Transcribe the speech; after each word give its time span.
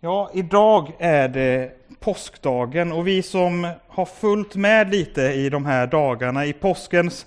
Ja, 0.00 0.30
idag 0.34 0.92
är 0.98 1.28
det 1.28 1.72
påskdagen 2.00 2.92
och 2.92 3.06
vi 3.06 3.22
som 3.22 3.68
har 3.88 4.04
följt 4.04 4.54
med 4.54 4.90
lite 4.90 5.22
i 5.22 5.50
de 5.50 5.66
här 5.66 5.86
dagarna 5.86 6.46
i 6.46 6.52
påskens 6.52 7.26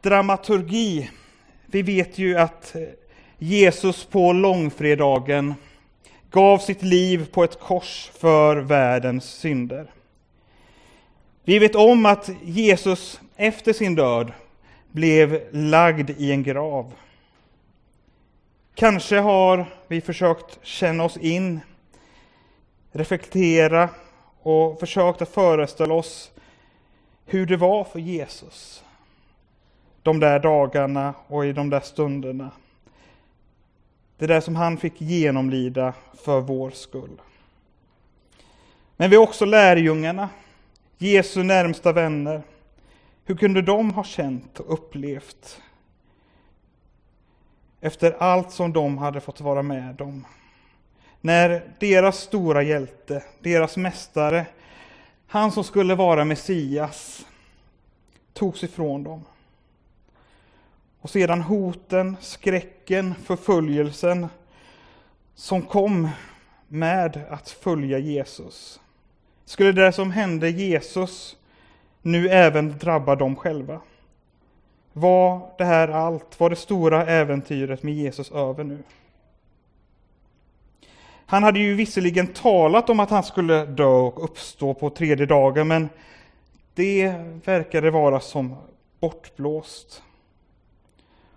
dramaturgi, 0.00 1.10
vi 1.66 1.82
vet 1.82 2.18
ju 2.18 2.38
att 2.38 2.74
Jesus 3.38 4.04
på 4.04 4.32
långfredagen 4.32 5.54
gav 6.30 6.58
sitt 6.58 6.82
liv 6.82 7.28
på 7.32 7.44
ett 7.44 7.60
kors 7.60 8.10
för 8.18 8.56
världens 8.56 9.24
synder. 9.24 9.86
Vi 11.44 11.58
vet 11.58 11.74
om 11.74 12.06
att 12.06 12.30
Jesus 12.42 13.20
efter 13.36 13.72
sin 13.72 13.94
död 13.94 14.32
blev 14.92 15.42
lagd 15.50 16.10
i 16.10 16.32
en 16.32 16.42
grav. 16.42 16.92
Kanske 18.74 19.18
har 19.18 19.66
vi 19.88 20.00
försökt 20.00 20.58
känna 20.62 21.04
oss 21.04 21.16
in 21.16 21.60
reflektera 22.92 23.88
och 24.42 24.80
försökt 24.80 25.22
att 25.22 25.28
föreställa 25.28 25.94
oss 25.94 26.32
hur 27.24 27.46
det 27.46 27.56
var 27.56 27.84
för 27.84 27.98
Jesus 27.98 28.84
de 30.02 30.20
där 30.20 30.38
dagarna 30.38 31.14
och 31.26 31.46
i 31.46 31.52
de 31.52 31.70
där 31.70 31.80
stunderna. 31.80 32.50
Det 34.18 34.26
där 34.26 34.40
som 34.40 34.56
han 34.56 34.76
fick 34.76 35.00
genomlida 35.00 35.94
för 36.14 36.40
vår 36.40 36.70
skull. 36.70 37.20
Men 38.96 39.10
vi 39.10 39.16
är 39.16 39.20
också 39.20 39.44
lärjungarna, 39.44 40.28
Jesu 40.98 41.42
närmsta 41.42 41.92
vänner. 41.92 42.42
Hur 43.24 43.36
kunde 43.36 43.62
de 43.62 43.90
ha 43.90 44.04
känt 44.04 44.60
och 44.60 44.72
upplevt 44.72 45.62
efter 47.80 48.16
allt 48.18 48.50
som 48.50 48.72
de 48.72 48.98
hade 48.98 49.20
fått 49.20 49.40
vara 49.40 49.62
med 49.62 50.00
om? 50.00 50.26
När 51.24 51.62
deras 51.78 52.18
stora 52.18 52.62
hjälte, 52.62 53.22
deras 53.40 53.76
mästare, 53.76 54.46
han 55.26 55.52
som 55.52 55.64
skulle 55.64 55.94
vara 55.94 56.24
Messias, 56.24 57.26
togs 58.32 58.64
ifrån 58.64 59.04
dem. 59.04 59.24
Och 61.00 61.10
sedan 61.10 61.40
hoten, 61.40 62.16
skräcken, 62.20 63.14
förföljelsen 63.14 64.26
som 65.34 65.62
kom 65.62 66.08
med 66.68 67.20
att 67.30 67.50
följa 67.50 67.98
Jesus. 67.98 68.80
Skulle 69.44 69.72
det 69.72 69.92
som 69.92 70.10
hände 70.10 70.50
Jesus 70.50 71.36
nu 72.02 72.28
även 72.28 72.78
drabba 72.78 73.16
dem 73.16 73.36
själva? 73.36 73.80
Var 74.92 75.50
det 75.58 75.64
här 75.64 75.88
allt? 75.88 76.40
Var 76.40 76.50
det 76.50 76.56
stora 76.56 77.06
äventyret 77.06 77.82
med 77.82 77.94
Jesus 77.94 78.32
över 78.32 78.64
nu? 78.64 78.78
Han 81.32 81.42
hade 81.42 81.58
ju 81.58 81.74
visserligen 81.74 82.26
talat 82.26 82.90
om 82.90 83.00
att 83.00 83.10
han 83.10 83.22
skulle 83.22 83.66
dö 83.66 83.84
och 83.84 84.24
uppstå 84.24 84.74
på 84.74 84.90
tredje 84.90 85.26
dagen, 85.26 85.68
men 85.68 85.88
det 86.74 87.14
verkade 87.44 87.90
vara 87.90 88.20
som 88.20 88.56
bortblåst. 89.00 90.02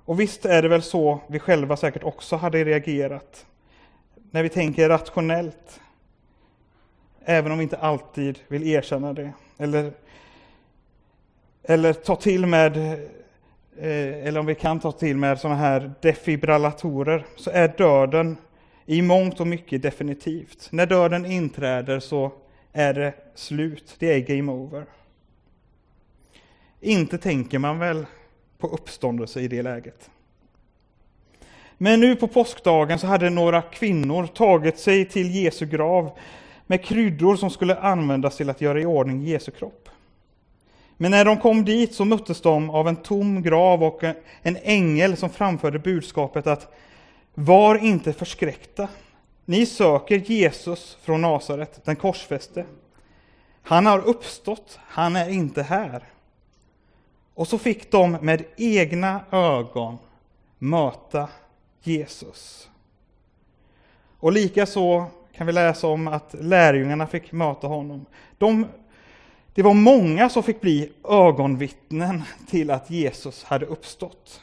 Och 0.05 0.19
visst 0.19 0.45
är 0.45 0.61
det 0.61 0.67
väl 0.67 0.81
så 0.81 1.19
vi 1.27 1.39
själva 1.39 1.77
säkert 1.77 2.03
också 2.03 2.35
hade 2.35 2.63
reagerat, 2.63 3.45
när 4.31 4.43
vi 4.43 4.49
tänker 4.49 4.89
rationellt, 4.89 5.79
även 7.25 7.51
om 7.51 7.57
vi 7.57 7.63
inte 7.63 7.77
alltid 7.77 8.39
vill 8.47 8.67
erkänna 8.67 9.13
det, 9.13 9.31
eller, 9.57 9.91
eller 11.63 11.93
ta 11.93 12.15
till 12.15 12.45
med 12.45 12.77
eh, 13.77 14.27
eller 14.27 14.37
om 14.39 14.45
vi 14.45 14.55
kan 14.55 14.79
ta 14.79 14.91
till 14.91 15.17
med 15.17 15.39
sådana 15.39 15.59
här 15.59 15.93
defibrillatorer, 16.01 17.25
så 17.35 17.49
är 17.49 17.67
döden 17.67 18.37
i 18.85 19.01
mångt 19.01 19.39
och 19.39 19.47
mycket 19.47 19.81
definitivt. 19.81 20.67
När 20.71 20.85
döden 20.85 21.25
inträder 21.25 21.99
så 21.99 22.31
är 22.73 22.93
det 22.93 23.13
slut, 23.35 23.95
det 23.99 24.13
är 24.13 24.19
game 24.19 24.51
over. 24.51 24.85
Inte 26.81 27.17
tänker 27.17 27.59
man 27.59 27.79
väl 27.79 28.05
på 28.57 28.67
uppståndelse 28.67 29.41
i 29.41 29.47
det 29.47 29.61
läget. 29.61 30.09
Men 31.77 31.99
nu 31.99 32.15
på 32.15 32.27
påskdagen 32.27 32.99
så 32.99 33.07
hade 33.07 33.29
några 33.29 33.61
kvinnor 33.61 34.27
tagit 34.27 34.79
sig 34.79 35.05
till 35.05 35.35
Jesu 35.35 35.65
grav 35.65 36.17
med 36.67 36.83
kryddor 36.83 37.35
som 37.35 37.49
skulle 37.49 37.75
användas 37.75 38.37
till 38.37 38.49
att 38.49 38.61
göra 38.61 38.81
i 38.81 38.85
ordning 38.85 39.23
Jesu 39.23 39.51
kropp. 39.51 39.89
Men 40.97 41.11
när 41.11 41.25
de 41.25 41.37
kom 41.37 41.65
dit 41.65 41.93
så 41.93 42.05
möttes 42.05 42.41
de 42.41 42.69
av 42.69 42.87
en 42.87 42.95
tom 42.95 43.43
grav 43.43 43.83
och 43.83 44.03
en 44.41 44.57
ängel 44.63 45.17
som 45.17 45.29
framförde 45.29 45.79
budskapet 45.79 46.47
att 46.47 46.73
var 47.35 47.75
inte 47.75 48.13
förskräckta. 48.13 48.87
Ni 49.45 49.65
söker 49.65 50.17
Jesus 50.17 50.97
från 51.01 51.21
Nasaret, 51.21 51.85
den 51.85 51.95
korsfäste. 51.95 52.65
Han 53.61 53.85
har 53.85 53.99
uppstått, 53.99 54.79
han 54.87 55.15
är 55.15 55.29
inte 55.29 55.63
här. 55.63 56.03
Och 57.33 57.47
så 57.47 57.57
fick 57.57 57.91
de 57.91 58.11
med 58.11 58.43
egna 58.57 59.21
ögon 59.31 59.97
möta 60.59 61.29
Jesus. 61.83 62.69
Och 64.19 64.31
likaså 64.31 65.05
kan 65.33 65.47
vi 65.47 65.53
läsa 65.53 65.87
om 65.87 66.07
att 66.07 66.35
lärjungarna 66.39 67.07
fick 67.07 67.31
möta 67.31 67.67
honom. 67.67 68.05
De, 68.37 68.67
det 69.53 69.61
var 69.61 69.73
många 69.73 70.29
som 70.29 70.43
fick 70.43 70.61
bli 70.61 70.91
ögonvittnen 71.09 72.23
till 72.49 72.71
att 72.71 72.89
Jesus 72.89 73.43
hade 73.43 73.65
uppstått. 73.65 74.41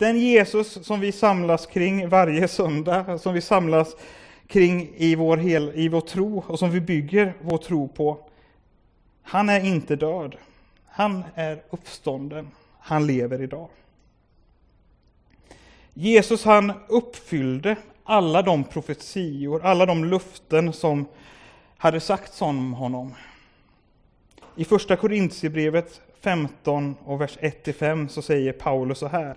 Den 0.00 0.18
Jesus 0.18 0.86
som 0.86 1.00
vi 1.00 1.12
samlas 1.12 1.66
kring 1.66 2.08
varje 2.08 2.48
söndag, 2.48 3.18
som 3.18 3.34
vi 3.34 3.40
samlas 3.40 3.96
kring 4.46 4.90
i 4.96 5.14
vår, 5.14 5.36
hel, 5.36 5.72
i 5.74 5.88
vår 5.88 6.00
tro 6.00 6.44
och 6.46 6.58
som 6.58 6.70
vi 6.70 6.80
bygger 6.80 7.34
vår 7.40 7.58
tro 7.58 7.88
på, 7.88 8.28
han 9.22 9.48
är 9.48 9.64
inte 9.64 9.96
död. 9.96 10.36
Han 10.86 11.24
är 11.34 11.62
uppstånden. 11.70 12.50
Han 12.78 13.06
lever 13.06 13.42
idag. 13.42 13.68
Jesus 15.94 16.44
han 16.44 16.72
uppfyllde 16.88 17.76
alla 18.04 18.42
de 18.42 18.64
profetior, 18.64 19.64
alla 19.64 19.86
de 19.86 20.04
luften 20.04 20.72
som 20.72 21.06
hade 21.76 22.00
sagts 22.00 22.42
om 22.42 22.72
honom. 22.72 23.14
I 24.56 24.64
första 24.64 24.96
Korintierbrevet 24.96 26.00
15 26.20 26.96
och 27.04 27.20
vers 27.20 27.38
1-5 27.38 28.08
så 28.08 28.22
säger 28.22 28.52
Paulus 28.52 28.98
så 28.98 29.08
här. 29.08 29.36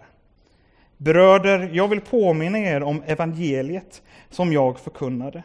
Bröder, 1.03 1.69
jag 1.73 1.87
vill 1.87 2.01
påminna 2.01 2.59
er 2.59 2.83
om 2.83 3.03
evangeliet 3.05 4.01
som 4.29 4.53
jag 4.53 4.79
förkunnade, 4.79 5.43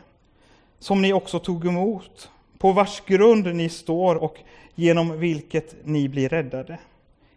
som 0.79 1.03
ni 1.03 1.13
också 1.13 1.39
tog 1.39 1.67
emot, 1.67 2.31
på 2.59 2.73
vars 2.73 3.03
grund 3.07 3.57
ni 3.57 3.69
står 3.69 4.15
och 4.15 4.39
genom 4.75 5.19
vilket 5.19 5.77
ni 5.85 6.09
blir 6.09 6.29
räddade. 6.29 6.79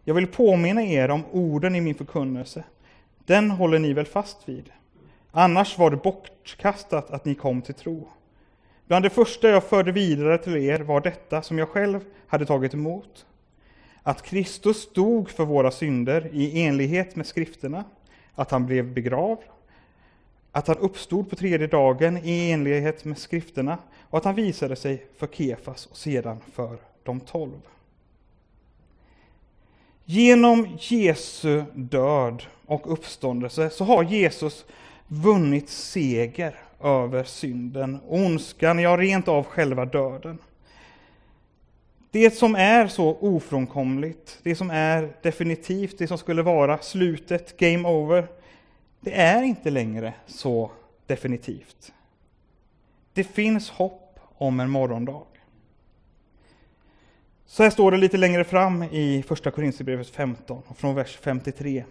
Jag 0.03 0.13
vill 0.13 0.27
påminna 0.27 0.83
er 0.83 1.09
om 1.09 1.23
orden 1.31 1.75
i 1.75 1.81
min 1.81 1.95
förkunnelse. 1.95 2.63
Den 3.25 3.51
håller 3.51 3.79
ni 3.79 3.93
väl 3.93 4.05
fast 4.05 4.49
vid? 4.49 4.71
Annars 5.31 5.77
var 5.77 5.89
det 5.89 5.97
bortkastat 5.97 7.11
att 7.11 7.25
ni 7.25 7.35
kom 7.35 7.61
till 7.61 7.75
tro. 7.75 8.07
Bland 8.88 9.05
det 9.05 9.09
första 9.09 9.49
jag 9.49 9.63
förde 9.63 9.91
vidare 9.91 10.38
till 10.38 10.57
er 10.57 10.79
var 10.79 11.01
detta 11.01 11.41
som 11.41 11.57
jag 11.57 11.69
själv 11.69 11.99
hade 12.27 12.45
tagit 12.45 12.73
emot. 12.73 13.25
Att 14.03 14.21
Kristus 14.21 14.93
dog 14.93 15.29
för 15.29 15.45
våra 15.45 15.71
synder 15.71 16.29
i 16.33 16.63
enlighet 16.63 17.15
med 17.15 17.27
skrifterna 17.27 17.83
att 18.36 18.52
han 18.52 18.66
blev 18.66 18.94
begravd, 18.94 19.40
att 20.52 20.68
han 20.68 20.78
uppstod 20.78 21.30
på 21.30 21.36
tredje 21.36 21.68
dagen 21.68 22.18
i 22.18 22.52
enlighet 22.52 23.06
med 23.06 23.18
skrifterna 23.18 23.78
och 24.09 24.18
att 24.18 24.25
han 24.25 24.36
visade 24.36 24.75
sig 24.75 25.06
för 25.18 25.28
Kefas 25.28 25.86
och 25.86 25.97
sedan 25.97 26.38
för 26.53 26.78
de 27.03 27.19
tolv. 27.19 27.62
Genom 30.06 30.78
Jesu 30.80 31.64
död 31.74 32.44
och 32.66 32.94
uppståndelse 32.94 33.69
så 33.69 33.84
har 33.84 34.03
Jesus 34.03 34.66
vunnit 35.08 35.69
seger 35.69 36.56
över 36.84 37.24
synden, 37.24 38.00
ondskan, 38.08 38.80
ja 38.80 38.98
rent 38.98 39.27
av 39.27 39.44
själva 39.44 39.86
döden. 39.86 40.38
Det 42.12 42.31
som 42.31 42.56
är 42.56 42.88
så 42.88 43.18
ofrånkomligt, 43.19 44.40
det 44.44 44.56
som 44.56 44.69
är 44.69 45.13
definitivt, 45.22 45.98
det 45.98 46.08
som 46.08 46.18
skulle 46.18 46.42
vara 46.42 46.78
slutet, 46.78 47.58
game 47.58 47.90
over, 47.90 48.28
det 49.00 49.13
är 49.13 49.44
inte 49.44 49.69
längre 49.69 50.13
så 50.25 50.72
definitivt. 51.06 51.94
Det 53.13 53.24
finns 53.24 53.69
hopp 53.69 54.19
om 54.38 54.60
en 54.60 54.69
morgondag. 54.69 55.24
Så 57.46 57.63
här 57.63 57.69
står 57.69 57.92
det 57.92 57.98
lite 57.98 58.18
längre 58.18 58.44
fram 58.44 58.84
i 58.84 59.24
Första 59.28 59.52
Korinthierbrevet 59.52 60.10
15, 60.10 60.62
från 60.78 60.96
vers 60.96 61.18
53. 61.22 61.84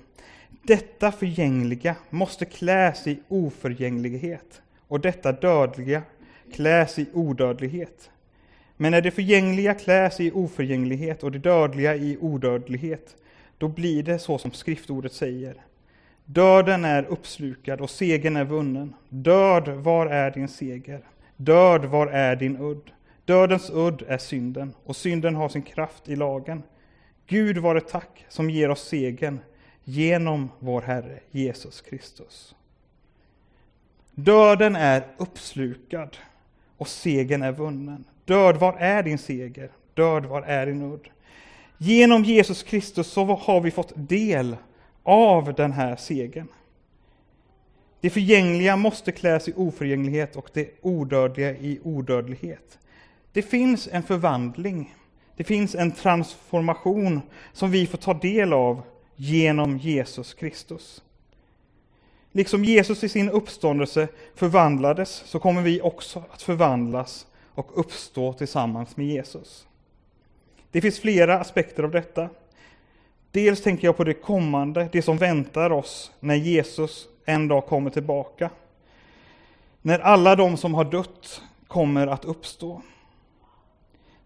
Detta 0.63 1.13
förgängliga 1.13 1.97
måste 2.11 2.45
kläs 2.45 3.07
i 3.07 3.21
oförgänglighet 3.29 4.63
och 4.89 5.01
detta 5.01 5.33
dödliga 5.33 6.03
kläs 6.53 6.99
i 6.99 7.07
odödlighet. 7.13 8.11
Men 8.83 8.93
när 8.93 9.01
det 9.01 9.11
förgängliga 9.11 9.75
kläs 9.75 10.21
i 10.21 10.31
oförgänglighet 10.31 11.23
och 11.23 11.33
det 11.33 11.39
dödliga 11.39 11.97
i 11.97 12.19
odödlighet, 12.21 13.17
då 13.59 13.69
blir 13.69 14.03
det 14.03 14.19
så 14.19 14.39
som 14.39 14.51
skriftordet 14.51 15.13
säger. 15.13 15.55
Döden 16.25 16.85
är 16.85 17.05
uppslukad 17.05 17.81
och 17.81 17.91
segern 17.91 18.37
är 18.37 18.45
vunnen. 18.45 18.95
Död, 19.09 19.69
var 19.69 20.07
är 20.07 20.31
din 20.31 20.49
seger? 20.49 21.01
Död, 21.37 21.85
var 21.85 22.07
är 22.07 22.37
din 22.37 22.57
udd? 22.61 22.91
Dödens 23.25 23.71
udd 23.71 24.03
är 24.09 24.19
synden, 24.19 24.75
och 24.85 24.97
synden 24.97 25.35
har 25.35 25.49
sin 25.49 25.63
kraft 25.63 26.09
i 26.09 26.17
lagen. 26.17 26.63
Gud 27.27 27.59
var 27.59 27.75
det 27.75 27.89
tack 27.89 28.25
som 28.29 28.51
ger 28.51 28.71
oss 28.71 28.89
segern 28.89 29.41
genom 29.85 30.51
vår 30.59 30.83
Herre 30.83 31.21
Jesus 31.31 31.81
Kristus. 31.81 32.55
Döden 34.15 34.77
är 34.77 35.07
uppslukad 35.17 36.17
och 36.77 36.89
segern 36.89 37.43
är 37.43 37.53
vunnen. 37.53 38.05
Död, 38.31 38.57
var 38.57 38.73
är 38.73 39.03
din 39.03 39.19
seger? 39.19 39.71
Död, 39.95 40.27
var 40.27 40.43
är 40.43 40.67
din 40.67 40.83
udd? 40.83 41.09
Genom 41.79 42.25
Jesus 42.25 42.63
Kristus 42.63 43.07
så 43.07 43.25
har 43.25 43.61
vi 43.61 43.71
fått 43.71 43.93
del 43.97 44.57
av 45.03 45.55
den 45.55 45.73
här 45.73 45.97
segern. 45.97 46.49
Det 48.01 48.11
förgängliga 48.11 48.77
måste 48.77 49.13
kläs 49.13 49.49
i 49.49 49.53
oförgänglighet 49.57 50.37
och 50.37 50.51
det 50.53 50.71
odödliga 50.81 51.51
i 51.51 51.81
odödlighet. 51.83 52.79
Det 53.33 53.43
finns 53.43 53.89
en 53.93 54.03
förvandling, 54.03 54.95
det 55.37 55.45
finns 55.45 55.75
en 55.75 55.93
transformation 55.93 57.21
som 57.53 57.71
vi 57.71 57.87
får 57.87 57.99
ta 57.99 58.15
del 58.15 58.53
av 58.53 58.83
genom 59.17 59.79
Jesus 59.79 60.35
Kristus. 60.35 61.03
Liksom 62.33 62.65
Jesus 62.65 63.05
i 63.05 63.09
sin 63.09 63.31
uppståndelse 63.31 64.09
förvandlades 64.35 65.23
så 65.27 65.39
kommer 65.39 65.63
vi 65.63 65.81
också 65.81 66.25
att 66.33 66.43
förvandlas 66.43 67.27
och 67.55 67.79
uppstå 67.79 68.33
tillsammans 68.33 68.97
med 68.97 69.07
Jesus. 69.07 69.67
Det 70.71 70.81
finns 70.81 71.01
flera 71.01 71.39
aspekter 71.39 71.83
av 71.83 71.91
detta. 71.91 72.29
Dels 73.31 73.63
tänker 73.63 73.89
jag 73.89 73.97
på 73.97 74.05
det 74.05 74.15
kommande, 74.15 74.89
det 74.93 75.03
som 75.03 75.17
väntar 75.17 75.73
oss 75.73 76.13
när 76.21 76.35
Jesus 76.35 77.09
en 77.25 77.49
dag 77.49 77.67
kommer 77.67 77.91
tillbaka. 77.91 78.51
När 79.83 79.99
alla 79.99 80.37
de 80.37 80.57
som 80.57 80.75
har 80.75 80.85
dött 80.85 81.43
kommer 81.67 82.07
att 82.07 82.25
uppstå. 82.25 82.83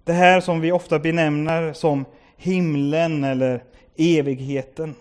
Det 0.04 0.12
här 0.12 0.40
som 0.40 0.60
vi 0.60 0.72
ofta 0.72 0.98
benämner 0.98 1.72
som 1.72 2.04
himlen 2.36 3.24
eller 3.24 3.62
evigheten. 3.96 4.94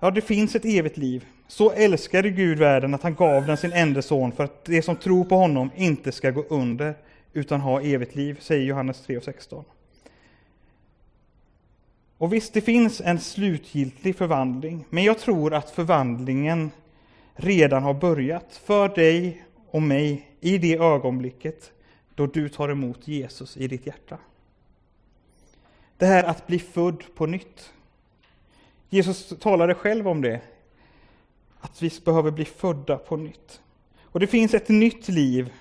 Ja, 0.00 0.10
det 0.10 0.20
finns 0.20 0.54
ett 0.54 0.64
evigt 0.64 0.96
liv. 0.96 1.26
Så 1.48 1.70
älskade 1.70 2.30
Gud 2.30 2.58
världen 2.58 2.94
att 2.94 3.02
han 3.02 3.14
gav 3.14 3.46
den 3.46 3.56
sin 3.56 3.72
enda 3.72 4.02
son 4.02 4.32
för 4.32 4.44
att 4.44 4.64
de 4.64 4.82
som 4.82 4.96
tror 4.96 5.24
på 5.24 5.36
honom 5.36 5.70
inte 5.76 6.12
ska 6.12 6.30
gå 6.30 6.44
under 6.48 6.94
utan 7.32 7.60
ha 7.60 7.80
evigt 7.80 8.14
liv, 8.14 8.38
säger 8.40 8.64
Johannes 8.64 9.02
3 9.02 9.16
och 9.16 9.22
16. 9.22 9.64
Och 12.18 12.32
visst, 12.32 12.52
det 12.52 12.60
finns 12.60 13.00
en 13.00 13.20
slutgiltig 13.20 14.16
förvandling, 14.16 14.84
men 14.90 15.04
jag 15.04 15.18
tror 15.18 15.54
att 15.54 15.70
förvandlingen 15.70 16.70
redan 17.34 17.82
har 17.82 17.94
börjat 17.94 18.60
för 18.64 18.88
dig 18.88 19.44
och 19.70 19.82
mig 19.82 20.30
i 20.40 20.58
det 20.58 20.76
ögonblicket 20.76 21.72
då 22.14 22.26
du 22.26 22.48
tar 22.48 22.68
emot 22.68 23.08
Jesus 23.08 23.56
i 23.56 23.68
ditt 23.68 23.86
hjärta. 23.86 24.18
Det 25.96 26.06
här 26.06 26.24
att 26.24 26.46
bli 26.46 26.58
född 26.58 27.04
på 27.14 27.26
nytt. 27.26 27.72
Jesus 28.90 29.34
talade 29.40 29.74
själv 29.74 30.08
om 30.08 30.22
det, 30.22 30.40
att 31.60 31.82
vi 31.82 31.90
behöver 32.04 32.30
bli 32.30 32.44
födda 32.44 32.96
på 32.96 33.16
nytt. 33.16 33.60
Och 34.02 34.20
det 34.20 34.26
finns 34.26 34.54
ett 34.54 34.68
nytt 34.68 35.08
liv 35.08 35.52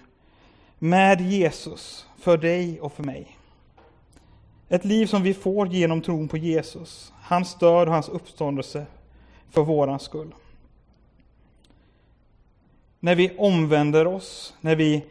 med 0.79 1.21
Jesus 1.21 2.05
för 2.17 2.37
dig 2.37 2.81
och 2.81 2.93
för 2.93 3.03
mig. 3.03 3.37
Ett 4.69 4.85
liv 4.85 5.05
som 5.05 5.23
vi 5.23 5.33
får 5.33 5.67
genom 5.67 6.01
tron 6.01 6.27
på 6.27 6.37
Jesus, 6.37 7.13
hans 7.21 7.57
död 7.57 7.87
och 7.87 7.93
hans 7.93 8.09
uppståndelse 8.09 8.85
för 9.49 9.61
våran 9.61 9.99
skull. 9.99 10.35
När 12.99 13.15
vi 13.15 13.35
omvänder 13.37 14.07
oss, 14.07 14.53
när 14.61 14.75
vi 14.75 15.05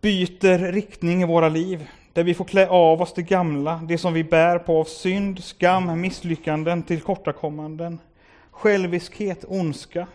byter 0.00 0.72
riktning 0.72 1.22
i 1.22 1.26
våra 1.26 1.48
liv, 1.48 1.88
där 2.12 2.24
vi 2.24 2.34
får 2.34 2.44
klä 2.44 2.68
av 2.68 3.02
oss 3.02 3.12
det 3.14 3.22
gamla, 3.22 3.80
det 3.88 3.98
som 3.98 4.12
vi 4.12 4.24
bär 4.24 4.58
på 4.58 4.80
av 4.80 4.84
synd, 4.84 5.44
skam, 5.44 6.00
misslyckanden, 6.00 6.82
tillkortakommanden, 6.82 7.98
själviskhet, 8.50 9.44
ondska. 9.48 10.06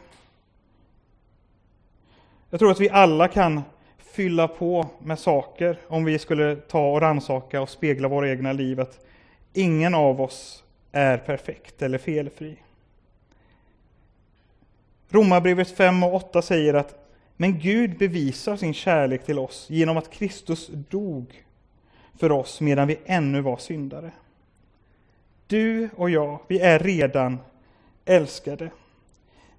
Jag 2.49 2.59
tror 2.59 2.71
att 2.71 2.79
vi 2.79 2.89
alla 2.89 3.27
kan 3.27 3.61
fylla 4.13 4.47
på 4.47 4.87
med 4.99 5.19
saker 5.19 5.77
om 5.87 6.05
vi 6.05 6.19
skulle 6.19 6.55
ta 6.55 6.91
och 6.91 7.01
ransaka 7.01 7.61
och 7.61 7.69
spegla 7.69 8.07
våra 8.07 8.29
egna 8.29 8.53
liv. 8.53 8.79
Att 8.79 9.05
ingen 9.53 9.95
av 9.95 10.21
oss 10.21 10.63
är 10.91 11.17
perfekt 11.17 11.81
eller 11.81 11.97
felfri. 11.97 12.55
Romarbrevet 15.09 15.69
5 15.77 16.03
och 16.03 16.15
8 16.15 16.41
säger 16.41 16.73
att 16.73 17.03
men 17.37 17.59
Gud 17.59 17.97
bevisar 17.97 18.55
sin 18.55 18.73
kärlek 18.73 19.25
till 19.25 19.39
oss 19.39 19.67
genom 19.69 19.97
att 19.97 20.11
Kristus 20.11 20.67
dog 20.67 21.43
för 22.19 22.31
oss 22.31 22.61
medan 22.61 22.87
vi 22.87 22.99
ännu 23.05 23.41
var 23.41 23.57
syndare. 23.57 24.11
Du 25.47 25.89
och 25.95 26.09
jag, 26.09 26.39
vi 26.47 26.59
är 26.59 26.79
redan 26.79 27.39
älskade. 28.05 28.69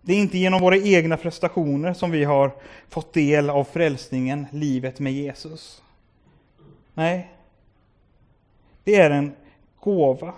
Det 0.06 0.12
är 0.12 0.18
inte 0.18 0.38
genom 0.38 0.60
våra 0.60 0.76
egna 0.76 1.16
prestationer 1.16 1.94
som 1.94 2.10
vi 2.10 2.24
har 2.24 2.52
fått 2.88 3.12
del 3.12 3.50
av 3.50 3.64
frälsningen, 3.64 4.46
livet 4.50 5.00
med 5.00 5.12
Jesus. 5.12 5.82
Nej, 6.94 7.30
det 8.84 8.96
är 8.96 9.10
en 9.10 9.32
gåva, 9.80 10.32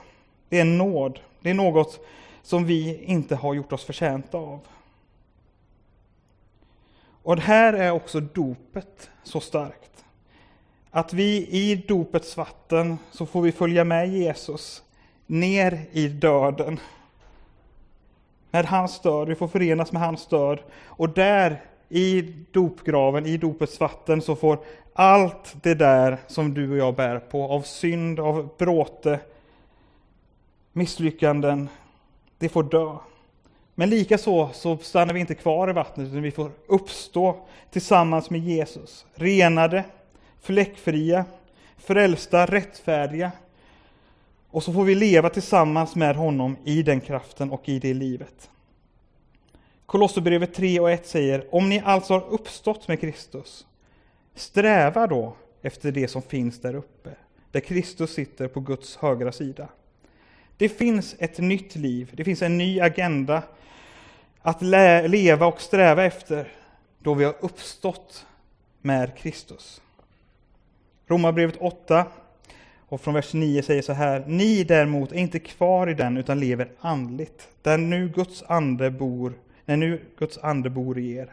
det 0.48 0.56
är 0.56 0.60
en 0.60 0.78
nåd, 0.78 1.20
det 1.40 1.50
är 1.50 1.54
något 1.54 2.00
som 2.42 2.64
vi 2.64 3.04
inte 3.04 3.36
har 3.36 3.54
gjort 3.54 3.72
oss 3.72 3.84
förtjänta 3.84 4.38
av. 4.38 4.60
Och 7.22 7.38
här 7.38 7.72
är 7.72 7.90
också 7.90 8.20
dopet 8.20 9.10
så 9.22 9.40
starkt. 9.40 10.04
Att 10.90 11.12
vi 11.12 11.46
i 11.50 11.84
dopets 11.88 12.36
vatten 12.36 12.98
så 13.10 13.26
får 13.26 13.42
vi 13.42 13.52
följa 13.52 13.84
med 13.84 14.08
Jesus 14.08 14.82
ner 15.26 15.80
i 15.92 16.08
döden 16.08 16.80
med 18.56 18.64
hans 18.66 19.00
död, 19.00 19.28
vi 19.28 19.34
får 19.34 19.48
förenas 19.48 19.92
med 19.92 20.02
hans 20.02 20.26
död. 20.26 20.58
Och 20.84 21.08
där 21.08 21.62
i 21.88 22.22
dopgraven, 22.50 23.26
i 23.26 23.36
dopets 23.36 23.80
vatten, 23.80 24.22
så 24.22 24.36
får 24.36 24.58
allt 24.92 25.56
det 25.62 25.74
där 25.74 26.18
som 26.26 26.54
du 26.54 26.70
och 26.70 26.76
jag 26.76 26.94
bär 26.94 27.18
på, 27.18 27.44
av 27.44 27.62
synd, 27.62 28.20
av 28.20 28.48
bråte, 28.58 29.20
misslyckanden, 30.72 31.68
det 32.38 32.48
får 32.48 32.62
dö. 32.62 32.96
Men 33.74 33.90
likaså 33.90 34.50
så 34.52 34.78
stannar 34.78 35.14
vi 35.14 35.20
inte 35.20 35.34
kvar 35.34 35.70
i 35.70 35.72
vattnet, 35.72 36.08
utan 36.08 36.22
vi 36.22 36.30
får 36.30 36.50
uppstå 36.66 37.36
tillsammans 37.70 38.30
med 38.30 38.40
Jesus. 38.40 39.06
Renade, 39.14 39.84
fläckfria, 40.40 41.24
frälsta, 41.76 42.46
rättfärdiga, 42.46 43.32
och 44.56 44.62
så 44.62 44.72
får 44.72 44.84
vi 44.84 44.94
leva 44.94 45.30
tillsammans 45.30 45.94
med 45.94 46.16
honom 46.16 46.56
i 46.64 46.82
den 46.82 47.00
kraften 47.00 47.50
och 47.50 47.68
i 47.68 47.78
det 47.78 47.94
livet. 47.94 48.50
Kolosserbrevet 49.86 50.54
3 50.54 50.80
och 50.80 50.90
1 50.90 51.06
säger, 51.06 51.54
om 51.54 51.68
ni 51.68 51.82
alltså 51.84 52.12
har 52.12 52.28
uppstått 52.28 52.88
med 52.88 53.00
Kristus, 53.00 53.66
sträva 54.34 55.06
då 55.06 55.36
efter 55.62 55.92
det 55.92 56.08
som 56.08 56.22
finns 56.22 56.60
där 56.60 56.74
uppe, 56.74 57.10
där 57.50 57.60
Kristus 57.60 58.14
sitter 58.14 58.48
på 58.48 58.60
Guds 58.60 58.96
högra 58.96 59.32
sida. 59.32 59.68
Det 60.56 60.68
finns 60.68 61.16
ett 61.18 61.38
nytt 61.38 61.76
liv, 61.76 62.10
det 62.12 62.24
finns 62.24 62.42
en 62.42 62.58
ny 62.58 62.80
agenda 62.80 63.42
att 64.42 64.62
leva 65.08 65.46
och 65.46 65.60
sträva 65.60 66.04
efter 66.04 66.52
då 66.98 67.14
vi 67.14 67.24
har 67.24 67.36
uppstått 67.40 68.26
med 68.80 69.16
Kristus. 69.16 69.82
Romarbrevet 71.06 71.56
8 71.60 72.06
och 72.88 73.00
från 73.00 73.14
vers 73.14 73.34
9 73.34 73.62
säger 73.62 73.82
så 73.82 73.92
här. 73.92 74.24
Ni 74.26 74.64
däremot 74.64 75.12
är 75.12 75.16
inte 75.16 75.38
kvar 75.38 75.90
i 75.90 75.94
den 75.94 76.16
utan 76.16 76.40
lever 76.40 76.68
andligt, 76.80 77.48
där 77.62 77.78
nu 77.78 78.08
Guds 78.08 78.42
ande 78.42 78.90
bor, 78.90 79.32
när 79.64 79.76
nu 79.76 80.00
Guds 80.18 80.38
ande 80.38 80.70
bor 80.70 80.98
i 80.98 81.12
er. 81.12 81.32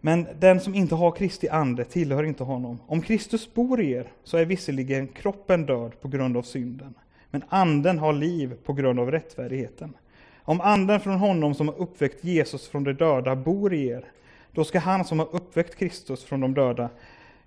Men 0.00 0.26
den 0.38 0.60
som 0.60 0.74
inte 0.74 0.94
har 0.94 1.10
Kristi 1.10 1.48
ande 1.48 1.84
tillhör 1.84 2.22
inte 2.22 2.44
honom. 2.44 2.78
Om 2.86 3.02
Kristus 3.02 3.54
bor 3.54 3.80
i 3.80 3.92
er 3.92 4.12
så 4.24 4.36
är 4.36 4.44
visserligen 4.44 5.08
kroppen 5.08 5.66
död 5.66 6.00
på 6.00 6.08
grund 6.08 6.36
av 6.36 6.42
synden, 6.42 6.94
men 7.30 7.44
anden 7.48 7.98
har 7.98 8.12
liv 8.12 8.54
på 8.64 8.72
grund 8.72 9.00
av 9.00 9.10
rättfärdigheten. 9.10 9.94
Om 10.42 10.60
anden 10.60 11.00
från 11.00 11.16
honom 11.16 11.54
som 11.54 11.68
har 11.68 11.78
uppväckt 11.78 12.24
Jesus 12.24 12.68
från 12.68 12.84
de 12.84 12.92
döda 12.92 13.36
bor 13.36 13.74
i 13.74 13.86
er, 13.86 14.04
då 14.52 14.64
ska 14.64 14.78
han 14.78 15.04
som 15.04 15.18
har 15.18 15.34
uppväckt 15.34 15.76
Kristus 15.76 16.24
från 16.24 16.40
de 16.40 16.54
döda 16.54 16.88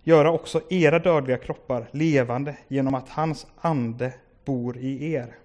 göra 0.09 0.31
också 0.31 0.61
era 0.69 0.99
dödliga 0.99 1.37
kroppar 1.37 1.89
levande 1.91 2.57
genom 2.67 2.95
att 2.95 3.09
hans 3.09 3.47
ande 3.61 4.13
bor 4.45 4.77
i 4.77 5.13
er. 5.13 5.35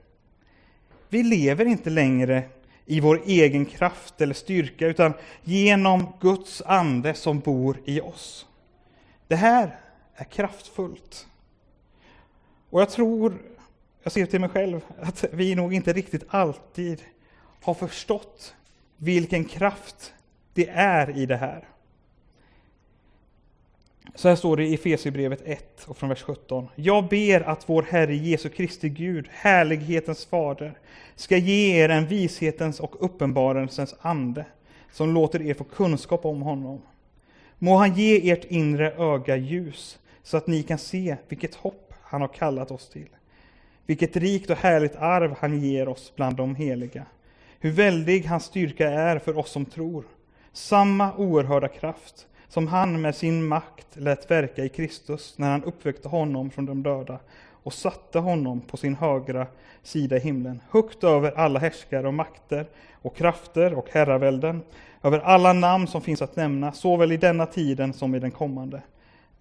Vi 1.08 1.22
lever 1.22 1.64
inte 1.64 1.90
längre 1.90 2.42
i 2.86 3.00
vår 3.00 3.22
egen 3.26 3.66
kraft 3.66 4.20
eller 4.20 4.34
styrka, 4.34 4.86
utan 4.86 5.12
genom 5.42 6.12
Guds 6.20 6.62
ande 6.62 7.14
som 7.14 7.40
bor 7.40 7.76
i 7.84 8.00
oss. 8.00 8.46
Det 9.28 9.36
här 9.36 9.76
är 10.14 10.24
kraftfullt. 10.24 11.26
Och 12.70 12.80
jag 12.80 12.90
tror, 12.90 13.34
jag 14.02 14.12
ser 14.12 14.26
till 14.26 14.40
mig 14.40 14.48
själv, 14.48 14.80
att 15.00 15.24
vi 15.32 15.54
nog 15.54 15.74
inte 15.74 15.92
riktigt 15.92 16.24
alltid 16.28 17.02
har 17.62 17.74
förstått 17.74 18.54
vilken 18.96 19.44
kraft 19.44 20.14
det 20.52 20.68
är 20.68 21.18
i 21.18 21.26
det 21.26 21.36
här. 21.36 21.68
Så 24.14 24.28
här 24.28 24.36
står 24.36 24.56
det 24.56 24.66
i 24.66 24.74
Efesierbrevet 24.74 25.42
1 25.44 25.84
och 25.86 25.96
från 25.96 26.08
vers 26.08 26.22
17. 26.22 26.68
Jag 26.74 27.08
ber 27.08 27.40
att 27.40 27.68
vår 27.68 27.82
Herre 27.82 28.16
Jesu 28.16 28.48
Kristi 28.48 28.88
Gud, 28.88 29.28
härlighetens 29.30 30.26
fader, 30.26 30.78
ska 31.16 31.36
ge 31.36 31.82
er 31.82 31.88
en 31.88 32.06
vishetens 32.06 32.80
och 32.80 33.04
uppenbarelsens 33.04 33.94
ande, 34.00 34.44
som 34.92 35.14
låter 35.14 35.42
er 35.42 35.54
få 35.54 35.64
kunskap 35.64 36.24
om 36.24 36.42
honom. 36.42 36.82
Må 37.58 37.76
han 37.76 37.94
ge 37.94 38.30
ert 38.30 38.44
inre 38.44 38.92
öga 38.92 39.36
ljus, 39.36 39.98
så 40.22 40.36
att 40.36 40.46
ni 40.46 40.62
kan 40.62 40.78
se 40.78 41.16
vilket 41.28 41.54
hopp 41.54 41.94
han 42.02 42.20
har 42.20 42.28
kallat 42.28 42.70
oss 42.70 42.88
till. 42.88 43.08
Vilket 43.86 44.16
rikt 44.16 44.50
och 44.50 44.56
härligt 44.56 44.96
arv 44.96 45.36
han 45.38 45.60
ger 45.60 45.88
oss 45.88 46.12
bland 46.16 46.36
de 46.36 46.54
heliga. 46.54 47.06
Hur 47.60 47.70
väldig 47.70 48.24
hans 48.24 48.44
styrka 48.44 48.90
är 48.90 49.18
för 49.18 49.38
oss 49.38 49.50
som 49.50 49.64
tror. 49.64 50.04
Samma 50.52 51.16
oerhörda 51.16 51.68
kraft 51.68 52.26
som 52.48 52.66
han 52.66 53.00
med 53.00 53.14
sin 53.14 53.46
makt 53.46 53.96
lät 53.96 54.30
verka 54.30 54.64
i 54.64 54.68
Kristus 54.68 55.34
när 55.38 55.50
han 55.50 55.64
uppväckte 55.64 56.08
honom 56.08 56.50
från 56.50 56.66
de 56.66 56.82
döda 56.82 57.18
och 57.64 57.72
satte 57.72 58.18
honom 58.18 58.60
på 58.60 58.76
sin 58.76 58.94
högra 58.94 59.46
sida 59.82 60.16
i 60.16 60.20
himlen, 60.20 60.60
högt 60.70 61.04
över 61.04 61.32
alla 61.32 61.58
härskare 61.58 62.06
och 62.06 62.14
makter 62.14 62.66
och 62.92 63.16
krafter 63.16 63.74
och 63.74 63.88
herravälden, 63.90 64.62
över 65.02 65.18
alla 65.18 65.52
namn 65.52 65.86
som 65.86 66.00
finns 66.00 66.22
att 66.22 66.36
nämna, 66.36 66.72
såväl 66.72 67.12
i 67.12 67.16
denna 67.16 67.46
tiden 67.46 67.92
som 67.92 68.14
i 68.14 68.18
den 68.18 68.30
kommande. 68.30 68.82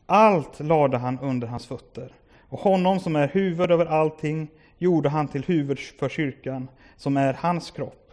Allt 0.06 0.60
lade 0.60 0.98
han 0.98 1.20
under 1.20 1.48
hans 1.48 1.68
fötter, 1.68 2.12
och 2.50 2.60
honom 2.60 3.00
som 3.00 3.16
är 3.16 3.28
huvud 3.28 3.72
över 3.72 3.86
allting 3.86 4.48
gjorde 4.78 5.10
han 5.10 5.28
till 5.28 5.44
huvud 5.44 5.80
för 5.80 6.10
kyrkan, 6.10 6.68
som 6.98 7.18
är 7.18 7.34
hans 7.34 7.72
kropp, 7.72 8.12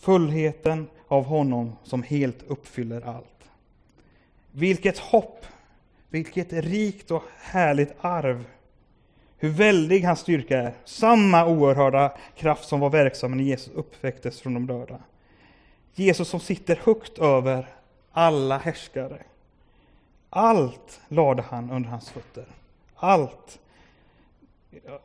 fullheten 0.00 0.86
av 1.08 1.24
honom 1.24 1.72
som 1.82 2.02
helt 2.02 2.42
uppfyller 2.42 3.08
allt. 3.08 3.39
Vilket 4.52 4.98
hopp, 4.98 5.46
vilket 6.08 6.52
rikt 6.52 7.10
och 7.10 7.22
härligt 7.40 7.94
arv. 8.00 8.44
Hur 9.38 9.48
väldig 9.48 10.04
hans 10.04 10.20
styrka 10.20 10.58
är, 10.58 10.74
samma 10.84 11.46
oerhörda 11.46 12.12
kraft 12.36 12.68
som 12.68 12.80
var 12.80 12.90
verksam 12.90 13.36
när 13.36 13.44
Jesus 13.44 13.72
uppväcktes 13.74 14.40
från 14.40 14.54
de 14.54 14.66
döda. 14.66 14.98
Jesus 15.94 16.28
som 16.28 16.40
sitter 16.40 16.80
högt 16.84 17.18
över 17.18 17.66
alla 18.12 18.58
härskare. 18.58 19.22
Allt 20.30 21.00
lade 21.08 21.42
han 21.42 21.70
under 21.70 21.90
hans 21.90 22.10
fötter. 22.10 22.44
Allt. 22.94 23.58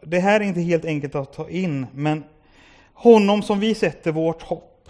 Det 0.02 0.20
här 0.20 0.40
är 0.40 0.44
inte 0.44 0.62
helt 0.62 0.86
enkelt 0.86 1.16
att 1.16 1.34
ta 1.34 1.50
in, 1.50 1.88
men 1.94 2.24
honom 2.94 3.42
som 3.42 3.60
vi 3.60 3.76
sätter 3.76 4.12
vårt 4.12 4.42
hopp 4.42 4.90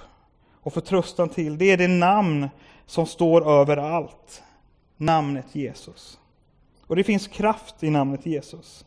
och 0.62 0.74
förtröstan 0.74 1.30
till, 1.30 1.58
det 1.58 1.66
är 1.66 1.78
det 1.78 1.88
namn 1.88 2.50
som 2.86 3.06
står 3.06 3.50
över 3.50 3.78
allt. 3.78 4.44
Namnet 4.98 5.56
Jesus. 5.56 6.20
Och 6.88 6.96
det 6.96 7.04
finns 7.04 7.28
kraft 7.28 7.84
i 7.84 7.90
namnet 7.90 8.26
Jesus. 8.26 8.86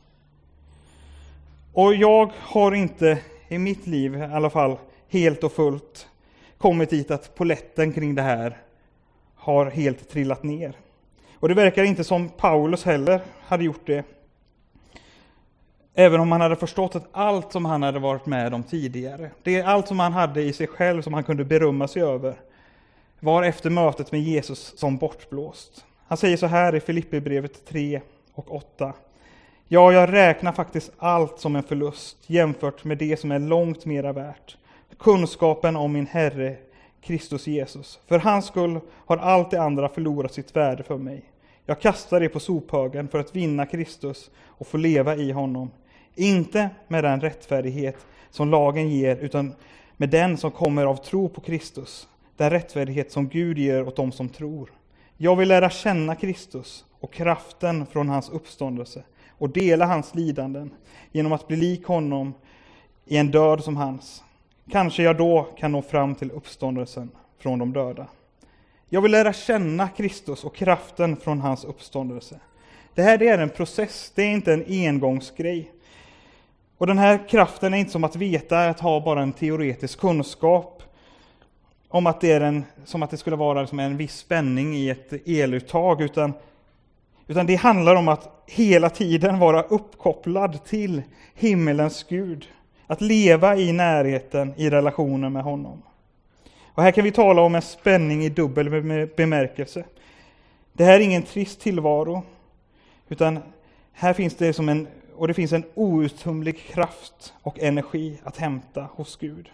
Och 1.73 1.95
jag 1.95 2.33
har 2.39 2.75
inte 2.75 3.19
i 3.49 3.59
mitt 3.59 3.87
liv 3.87 4.17
i 4.17 4.23
alla 4.23 4.51
fall 4.51 4.77
helt 5.09 5.45
och 5.45 5.53
fullt 5.53 6.09
kommit 6.59 6.91
dit 6.91 7.11
att 7.11 7.35
poletten 7.35 7.93
kring 7.93 8.15
det 8.15 8.23
här 8.23 8.57
har 9.35 9.67
helt 9.67 10.09
trillat 10.11 10.43
ner. 10.43 10.77
Och 11.35 11.49
det 11.49 11.55
verkar 11.55 11.85
inte 11.85 12.05
som 12.05 12.29
Paulus 12.29 12.85
heller 12.85 13.21
hade 13.41 13.65
gjort 13.65 13.87
det. 13.87 14.05
Även 15.95 16.21
om 16.21 16.33
han 16.33 16.41
hade 16.41 16.57
förstått 16.57 16.97
att 16.97 17.09
allt 17.13 17.53
som 17.53 17.65
han 17.65 17.83
hade 17.83 17.99
varit 17.99 18.27
med 18.27 18.55
om 18.55 18.63
tidigare, 18.63 19.31
det 19.43 19.57
är 19.57 19.65
allt 19.65 19.89
som 19.89 19.99
han 19.99 20.13
hade 20.13 20.43
i 20.43 20.53
sig 20.53 20.67
själv 20.67 21.03
som 21.03 21.15
han 21.15 21.25
kunde 21.25 21.45
berömma 21.45 21.89
sig 21.89 22.03
över, 22.03 22.37
var 23.21 23.43
efter 23.43 23.71
mötet 23.71 24.13
med 24.13 24.21
Jesus 24.21 24.79
som 24.79 24.97
bortblåst. 24.97 25.85
Han 26.07 26.19
säger 26.19 26.37
så 26.37 26.47
här 26.47 26.75
i 26.75 26.81
Filipperbrevet 26.81 27.67
3 27.67 28.01
och 28.35 28.55
8. 28.55 28.93
Ja, 29.69 29.93
jag 29.93 30.13
räknar 30.13 30.53
faktiskt 30.53 30.93
allt 30.99 31.39
som 31.39 31.57
en 31.57 31.63
förlust 31.63 32.17
jämfört 32.27 32.85
med 32.85 32.99
det 32.99 33.21
som 33.21 33.33
är 33.33 33.39
långt 33.39 33.85
mera 33.85 34.13
värt. 34.13 34.57
Kunskapen 34.99 35.77
om 35.77 35.93
min 35.93 36.07
Herre 36.07 36.57
Kristus 37.03 37.47
Jesus. 37.47 38.01
För 38.07 38.19
hans 38.19 38.47
skull 38.47 38.81
har 39.07 39.17
allt 39.17 39.51
det 39.51 39.63
andra 39.63 39.89
förlorat 39.89 40.33
sitt 40.33 40.57
värde 40.57 40.83
för 40.83 40.99
mig. 40.99 41.23
Jag 41.67 41.81
kastar 41.81 42.21
det 42.21 42.29
på 42.29 42.41
sophögen 42.41 43.09
för 43.09 43.19
att 43.19 43.37
vinna 43.37 43.67
Kristus 43.67 44.31
och 44.45 44.67
få 44.67 44.77
leva 44.77 45.17
i 45.17 45.33
honom. 45.33 45.71
Inte 46.15 46.71
med 46.89 47.05
den 47.05 47.21
rättfärdighet 47.21 47.97
som 48.31 48.51
lagen 48.51 48.89
ger, 48.89 49.17
utan 49.17 49.55
med 49.97 50.11
den 50.11 50.37
som 50.37 50.51
kommer 50.51 50.87
av 50.87 50.97
tro 50.97 51.29
på 51.29 51.41
Kristus. 51.41 52.09
Den 52.39 52.51
rättfärdighet 52.51 53.13
som 53.13 53.29
Gud 53.29 53.59
ger 53.59 53.89
åt 53.89 53.97
dem 53.97 54.13
som 54.13 54.29
tror. 54.29 54.73
Jag 55.17 55.37
vill 55.37 55.49
lära 55.49 55.71
känna 55.71 56.15
Kristus 56.15 56.85
och 57.01 57.13
kraften 57.13 57.87
från 57.87 58.09
hans 58.09 58.31
uppståndelse 58.31 59.03
och 59.31 59.51
dela 59.51 59.87
hans 59.87 60.15
lidanden 60.15 60.71
genom 61.13 61.33
att 61.33 61.49
bli 61.49 61.57
lik 61.57 61.85
honom 61.87 62.35
i 63.07 63.17
en 63.17 63.31
död 63.31 63.65
som 63.65 63.77
hans. 63.77 64.25
Kanske 64.71 65.03
jag 65.03 65.17
då 65.17 65.43
kan 65.57 65.73
nå 65.73 65.83
fram 65.83 66.15
till 66.15 66.31
uppståndelsen 66.31 67.11
från 67.39 67.59
de 67.59 67.73
döda. 67.73 68.07
Jag 68.89 69.03
vill 69.03 69.13
lära 69.13 69.33
känna 69.33 69.89
Kristus 69.89 70.45
och 70.45 70.55
kraften 70.55 71.17
från 71.17 71.41
hans 71.41 71.65
uppståndelse. 71.65 72.41
Det 72.95 73.03
här 73.03 73.19
det 73.19 73.29
är 73.29 73.39
en 73.39 73.51
process, 73.51 74.13
det 74.15 74.23
är 74.23 74.31
inte 74.31 74.53
en 74.53 74.65
engångsgrej. 74.69 75.73
Och 76.79 76.87
den 76.87 76.99
här 76.99 77.29
kraften 77.29 77.75
är 77.75 77.79
inte 77.79 77.93
som 77.93 78.05
att 78.05 78.17
veta, 78.17 78.69
att 78.69 78.81
ha 78.81 79.01
bara 79.01 79.23
en 79.23 79.33
teoretisk 79.33 80.01
kunskap 80.01 80.78
om 81.89 82.07
att 82.07 82.21
det, 82.21 82.33
är 82.33 82.41
en, 82.41 82.65
som 82.85 83.03
att 83.03 83.11
det 83.11 83.17
skulle 83.17 83.37
vara 83.37 83.61
liksom 83.61 83.79
en 83.79 83.97
viss 83.97 84.17
spänning 84.19 84.77
i 84.77 84.91
ett 84.91 85.13
eluttag, 85.27 86.01
utan, 86.01 86.33
utan 87.27 87.47
det 87.47 87.55
handlar 87.55 87.95
om 87.95 88.09
att 88.09 88.43
hela 88.47 88.91
tiden 88.91 89.39
vara 89.39 89.63
uppkopplad 89.63 90.65
till 90.65 91.03
himmelens 91.35 92.07
Gud. 92.09 92.49
Att 92.87 93.01
leva 93.01 93.57
i 93.57 93.73
närheten 93.73 94.55
i 94.57 94.71
relationen 94.71 95.33
med 95.33 95.43
honom. 95.43 95.83
Och 96.75 96.83
här 96.83 96.91
kan 96.91 97.05
vi 97.05 97.13
tala 97.13 97.43
om 97.43 97.55
en 97.55 97.63
spänning 97.63 98.25
i 98.25 98.29
dubbel 98.29 98.71
bemärkelse. 99.17 99.85
Det 100.73 100.85
här 100.85 100.95
är 100.95 101.01
ingen 101.01 101.23
trist 101.23 101.61
tillvaro, 101.61 102.23
utan 103.09 103.39
här 103.93 104.13
finns 104.13 104.35
det 104.35 104.53
som 104.53 104.69
en, 104.69 104.89
och 105.17 105.29
det 105.29 105.35
finns 105.35 105.53
en 105.53 105.65
outtömlig 105.75 106.59
kraft 106.59 107.35
och 107.43 107.59
energi 107.59 108.21
att 108.25 108.37
hämta 108.37 108.89
hos 108.93 109.17
Gud. 109.17 109.51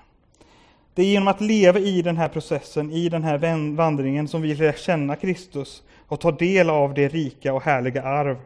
Det 0.94 1.02
är 1.02 1.06
genom 1.06 1.28
att 1.28 1.40
leva 1.40 1.78
i 1.78 2.02
den 2.02 2.16
här 2.16 2.28
processen, 2.28 2.92
i 2.92 3.08
den 3.08 3.24
här 3.24 3.74
vandringen, 3.76 4.28
som 4.28 4.42
vi 4.42 4.54
lär 4.54 4.72
känna 4.72 5.16
Kristus 5.16 5.82
och 6.06 6.20
ta 6.20 6.32
del 6.32 6.70
av 6.70 6.94
det 6.94 7.08
rika 7.08 7.54
och 7.54 7.62
härliga 7.62 8.02
arv 8.02 8.36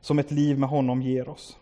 som 0.00 0.18
ett 0.18 0.30
liv 0.30 0.58
med 0.58 0.68
honom 0.68 1.02
ger 1.02 1.28
oss. 1.28 1.58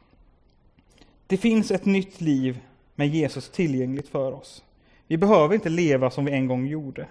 Det 1.26 1.37
finns 1.37 1.71
ett 1.71 1.85
nytt 1.85 2.21
liv 2.21 2.61
med 2.95 3.09
Jesus 3.09 3.50
tillgängligt 3.50 4.09
för 4.09 4.33
oss. 4.33 4.64
Vi 5.07 5.17
behöver 5.17 5.55
inte 5.55 5.69
leva 5.69 6.11
som 6.11 6.25
vi 6.25 6.33
en 6.33 6.47
gång 6.47 6.67
gjorde. 6.67 7.07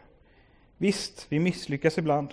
Visst, 0.78 1.26
vi 1.30 1.40
misslyckas 1.40 1.98
ibland. 1.98 2.30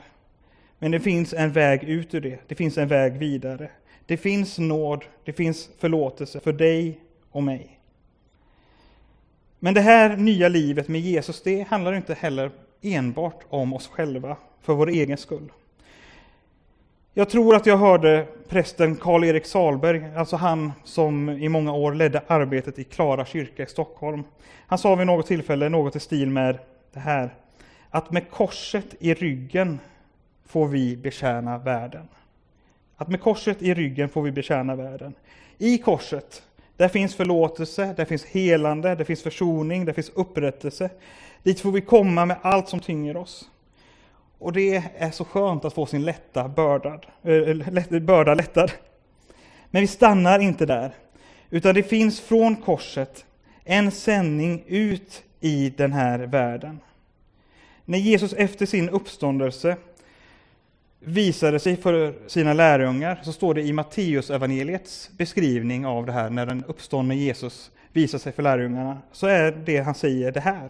Men 0.78 0.90
det 0.90 1.00
finns 1.00 1.32
en 1.32 1.52
väg 1.52 1.84
ut 1.84 2.14
ur 2.14 2.20
det. 2.20 2.38
Det 2.48 2.54
finns 2.54 2.78
en 2.78 2.88
väg 2.88 3.12
vidare. 3.12 3.70
Det 4.06 4.16
finns 4.16 4.58
nåd, 4.58 5.04
det 5.24 5.32
finns 5.32 5.70
förlåtelse 5.78 6.40
för 6.40 6.52
dig 6.52 7.00
och 7.30 7.42
mig. 7.42 7.79
Men 9.62 9.74
det 9.74 9.80
här 9.80 10.16
nya 10.16 10.48
livet 10.48 10.88
med 10.88 11.00
Jesus, 11.00 11.42
det 11.42 11.62
handlar 11.62 11.92
inte 11.92 12.14
heller 12.14 12.50
enbart 12.82 13.44
om 13.48 13.72
oss 13.72 13.88
själva, 13.88 14.36
för 14.62 14.74
vår 14.74 14.88
egen 14.88 15.16
skull. 15.16 15.52
Jag 17.14 17.30
tror 17.30 17.56
att 17.56 17.66
jag 17.66 17.76
hörde 17.76 18.26
prästen 18.48 18.96
Karl-Erik 18.96 19.46
Salberg, 19.46 20.14
alltså 20.16 20.36
han 20.36 20.72
som 20.84 21.28
i 21.28 21.48
många 21.48 21.72
år 21.72 21.94
ledde 21.94 22.22
arbetet 22.26 22.78
i 22.78 22.84
Klara 22.84 23.24
kyrka 23.24 23.62
i 23.62 23.66
Stockholm. 23.66 24.22
Han 24.66 24.78
sa 24.78 24.94
vid 24.94 25.06
något 25.06 25.26
tillfälle 25.26 25.68
något 25.68 25.96
i 25.96 26.00
stil 26.00 26.30
med 26.30 26.58
det 26.92 27.00
här, 27.00 27.34
att 27.90 28.10
med 28.10 28.30
korset 28.30 28.94
i 28.98 29.14
ryggen 29.14 29.78
får 30.46 30.68
vi 30.68 30.96
betjäna 30.96 31.58
världen. 31.58 32.08
Att 32.96 33.08
med 33.08 33.20
korset 33.20 33.62
i 33.62 33.74
ryggen 33.74 34.08
får 34.08 34.22
vi 34.22 34.32
betjäna 34.32 34.76
världen. 34.76 35.14
I 35.58 35.78
korset 35.78 36.42
där 36.80 36.88
finns 36.88 37.14
förlåtelse, 37.14 37.94
där 37.96 38.04
finns 38.04 38.24
helande, 38.24 38.94
där 38.94 39.04
finns 39.04 39.22
försoning, 39.22 39.84
där 39.84 39.92
finns 39.92 40.10
upprättelse. 40.14 40.90
Dit 41.42 41.60
får 41.60 41.72
vi 41.72 41.80
komma 41.80 42.26
med 42.26 42.36
allt 42.42 42.68
som 42.68 42.80
tynger 42.80 43.16
oss. 43.16 43.50
Och 44.38 44.52
det 44.52 44.82
är 44.98 45.10
så 45.10 45.24
skönt 45.24 45.64
att 45.64 45.74
få 45.74 45.86
sin 45.86 46.04
lätta 46.04 46.48
bördad, 46.48 47.06
äh, 47.22 48.00
börda 48.00 48.34
lättad. 48.34 48.72
Men 49.70 49.80
vi 49.80 49.86
stannar 49.86 50.38
inte 50.38 50.66
där, 50.66 50.94
utan 51.50 51.74
det 51.74 51.82
finns 51.82 52.20
från 52.20 52.56
korset 52.56 53.24
en 53.64 53.90
sändning 53.90 54.64
ut 54.66 55.22
i 55.40 55.70
den 55.76 55.92
här 55.92 56.18
världen. 56.18 56.80
När 57.84 57.98
Jesus 57.98 58.32
efter 58.32 58.66
sin 58.66 58.88
uppståndelse 58.88 59.76
visade 61.00 61.58
sig 61.58 61.76
för 61.76 62.14
sina 62.26 62.52
lärjungar, 62.52 63.20
så 63.22 63.32
står 63.32 63.54
det 63.54 63.62
i 63.62 63.72
Matteus 63.72 64.30
evangeliets 64.30 65.10
beskrivning 65.18 65.86
av 65.86 66.06
det 66.06 66.12
här, 66.12 66.30
när 66.30 66.46
den 66.46 66.64
uppståndne 66.64 67.14
Jesus 67.14 67.70
visar 67.92 68.18
sig 68.18 68.32
för 68.32 68.42
lärjungarna, 68.42 68.98
så 69.12 69.26
är 69.26 69.52
det 69.52 69.78
han 69.78 69.94
säger 69.94 70.32
det 70.32 70.40
här. 70.40 70.68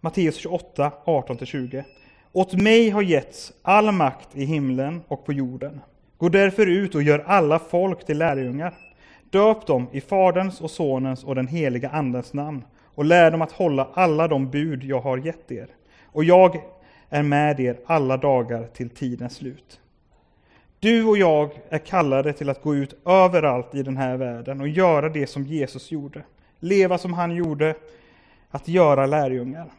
Matteus 0.00 0.36
28, 0.36 0.92
18-20. 1.04 1.84
Åt 2.32 2.52
mig 2.52 2.90
har 2.90 3.02
getts 3.02 3.52
all 3.62 3.92
makt 3.92 4.28
i 4.32 4.44
himlen 4.44 5.02
och 5.08 5.26
på 5.26 5.32
jorden. 5.32 5.80
Gå 6.18 6.28
därför 6.28 6.66
ut 6.66 6.94
och 6.94 7.02
gör 7.02 7.24
alla 7.26 7.58
folk 7.58 8.06
till 8.06 8.18
lärjungar. 8.18 8.74
Döp 9.30 9.66
dem 9.66 9.86
i 9.92 10.00
Faderns 10.00 10.60
och 10.60 10.70
Sonens 10.70 11.24
och 11.24 11.34
den 11.34 11.46
heliga 11.46 11.88
Andens 11.88 12.32
namn 12.32 12.64
och 12.94 13.04
lär 13.04 13.30
dem 13.30 13.42
att 13.42 13.52
hålla 13.52 13.88
alla 13.94 14.28
de 14.28 14.50
bud 14.50 14.84
jag 14.84 15.00
har 15.00 15.18
gett 15.18 15.52
er. 15.52 15.68
Och 16.04 16.24
jag 16.24 16.60
är 17.10 17.22
med 17.22 17.60
er 17.60 17.80
alla 17.86 18.16
dagar 18.16 18.66
till 18.72 18.90
tidens 18.90 19.36
slut. 19.36 19.80
Du 20.80 21.04
och 21.04 21.18
jag 21.18 21.50
är 21.68 21.78
kallade 21.78 22.32
till 22.32 22.48
att 22.48 22.62
gå 22.62 22.74
ut 22.74 22.94
överallt 23.04 23.74
i 23.74 23.82
den 23.82 23.96
här 23.96 24.16
världen 24.16 24.60
och 24.60 24.68
göra 24.68 25.08
det 25.08 25.26
som 25.26 25.44
Jesus 25.44 25.90
gjorde. 25.90 26.22
Leva 26.58 26.98
som 26.98 27.12
han 27.12 27.34
gjorde, 27.34 27.74
att 28.50 28.68
göra 28.68 29.06
lärjungar. 29.06 29.70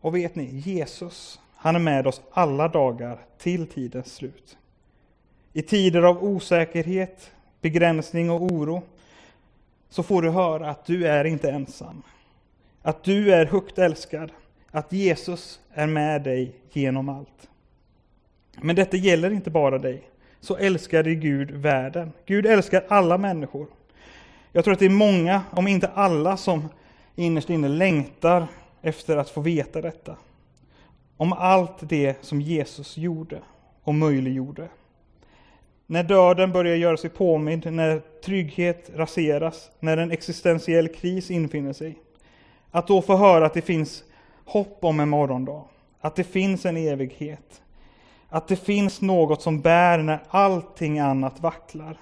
Och 0.00 0.16
vet 0.16 0.34
ni, 0.34 0.44
Jesus, 0.44 1.40
han 1.56 1.76
är 1.76 1.80
med 1.80 2.06
oss 2.06 2.22
alla 2.30 2.68
dagar 2.68 3.18
till 3.38 3.66
tidens 3.66 4.14
slut. 4.14 4.58
I 5.52 5.62
tider 5.62 6.02
av 6.02 6.24
osäkerhet, 6.24 7.30
begränsning 7.60 8.30
och 8.30 8.42
oro 8.42 8.82
så 9.88 10.02
får 10.02 10.22
du 10.22 10.30
höra 10.30 10.70
att 10.70 10.84
du 10.84 11.06
är 11.06 11.24
inte 11.24 11.50
ensam. 11.50 12.02
Att 12.82 13.04
du 13.04 13.34
är 13.34 13.46
högt 13.46 13.78
älskad. 13.78 14.32
Att 14.74 14.92
Jesus 14.92 15.60
är 15.74 15.86
med 15.86 16.22
dig 16.22 16.52
genom 16.72 17.08
allt. 17.08 17.48
Men 18.60 18.76
detta 18.76 18.96
gäller 18.96 19.30
inte 19.30 19.50
bara 19.50 19.78
dig. 19.78 20.02
Så 20.40 20.56
älskade 20.56 21.14
Gud 21.14 21.50
världen. 21.50 22.12
Gud 22.26 22.46
älskar 22.46 22.84
alla 22.88 23.18
människor. 23.18 23.66
Jag 24.52 24.64
tror 24.64 24.72
att 24.72 24.80
det 24.80 24.86
är 24.86 24.90
många, 24.90 25.42
om 25.50 25.68
inte 25.68 25.88
alla, 25.88 26.36
som 26.36 26.68
innerst 27.14 27.50
inne 27.50 27.68
längtar 27.68 28.46
efter 28.82 29.16
att 29.16 29.30
få 29.30 29.40
veta 29.40 29.80
detta. 29.80 30.16
Om 31.16 31.32
allt 31.32 31.78
det 31.80 32.16
som 32.20 32.40
Jesus 32.40 32.96
gjorde 32.96 33.38
och 33.82 33.94
möjliggjorde. 33.94 34.68
När 35.86 36.02
döden 36.02 36.52
börjar 36.52 36.76
göra 36.76 36.96
sig 36.96 37.10
påmind, 37.10 37.72
när 37.72 38.02
trygghet 38.24 38.90
raseras, 38.94 39.70
när 39.80 39.96
en 39.96 40.10
existentiell 40.10 40.88
kris 40.88 41.30
infinner 41.30 41.72
sig. 41.72 41.98
Att 42.70 42.86
då 42.86 43.02
få 43.02 43.16
höra 43.16 43.46
att 43.46 43.54
det 43.54 43.62
finns 43.62 44.04
hopp 44.44 44.84
om 44.84 45.00
en 45.00 45.08
morgondag, 45.08 45.64
att 46.00 46.16
det 46.16 46.24
finns 46.24 46.66
en 46.66 46.76
evighet, 46.76 47.62
att 48.28 48.48
det 48.48 48.56
finns 48.56 49.00
något 49.00 49.42
som 49.42 49.60
bär 49.60 49.98
när 49.98 50.22
allting 50.28 50.98
annat 50.98 51.40
vacklar. 51.40 51.96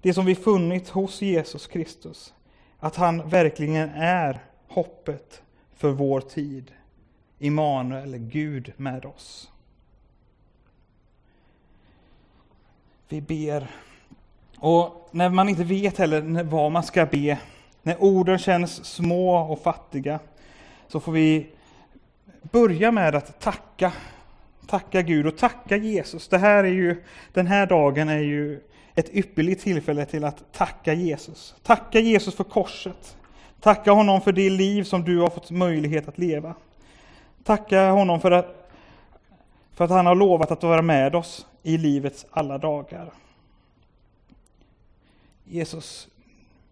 Det 0.00 0.14
som 0.14 0.24
vi 0.24 0.34
funnit 0.34 0.88
hos 0.88 1.22
Jesus 1.22 1.66
Kristus, 1.66 2.34
att 2.78 2.96
han 2.96 3.28
verkligen 3.28 3.90
är 3.94 4.44
hoppet 4.68 5.42
för 5.74 5.90
vår 5.90 6.20
tid. 6.20 6.72
Immanuel, 7.38 8.16
Gud 8.16 8.72
med 8.76 9.04
oss. 9.04 9.50
Vi 13.08 13.20
ber. 13.20 13.70
Och 14.58 15.08
när 15.10 15.30
man 15.30 15.48
inte 15.48 15.64
vet 15.64 15.98
heller 15.98 16.42
vad 16.42 16.72
man 16.72 16.82
ska 16.82 17.06
be, 17.06 17.38
när 17.82 18.02
orden 18.02 18.38
känns 18.38 18.84
små 18.84 19.36
och 19.36 19.62
fattiga, 19.62 20.20
så 20.94 21.00
får 21.00 21.12
vi 21.12 21.46
börja 22.42 22.92
med 22.92 23.14
att 23.14 23.40
tacka. 23.40 23.92
Tacka 24.66 25.02
Gud 25.02 25.26
och 25.26 25.38
tacka 25.38 25.76
Jesus. 25.76 26.28
Det 26.28 26.38
här 26.38 26.64
är 26.64 26.72
ju, 26.72 27.02
den 27.32 27.46
här 27.46 27.66
dagen 27.66 28.08
är 28.08 28.18
ju 28.18 28.60
ett 28.94 29.14
ypperligt 29.14 29.62
tillfälle 29.62 30.06
till 30.06 30.24
att 30.24 30.52
tacka 30.52 30.92
Jesus. 30.92 31.54
Tacka 31.62 32.00
Jesus 32.00 32.34
för 32.34 32.44
korset. 32.44 33.16
Tacka 33.60 33.92
honom 33.92 34.20
för 34.20 34.32
det 34.32 34.50
liv 34.50 34.84
som 34.84 35.04
du 35.04 35.18
har 35.18 35.30
fått 35.30 35.50
möjlighet 35.50 36.08
att 36.08 36.18
leva. 36.18 36.54
Tacka 37.44 37.90
honom 37.90 38.20
för 38.20 38.30
att, 38.30 38.70
för 39.72 39.84
att 39.84 39.90
han 39.90 40.06
har 40.06 40.14
lovat 40.14 40.50
att 40.50 40.62
vara 40.62 40.82
med 40.82 41.14
oss 41.14 41.46
i 41.62 41.76
livets 41.76 42.26
alla 42.30 42.58
dagar. 42.58 43.12
Jesus, 45.44 46.08